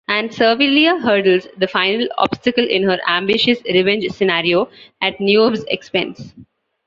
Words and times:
And 0.07 0.33
Servilia 0.33 0.97
hurdles 0.99 1.47
the 1.59 1.67
final 1.67 2.07
obstacle 2.17 2.67
in 2.67 2.81
her 2.89 2.99
ambitious 3.07 3.59
revenge 3.65 4.09
scenario, 4.11 4.67
at 4.99 5.19
Niobe's 5.19 5.63
expense. 5.65 6.33